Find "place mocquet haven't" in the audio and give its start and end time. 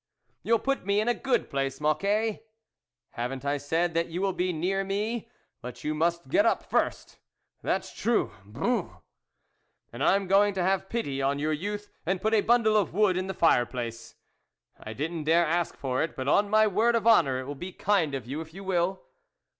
1.47-3.45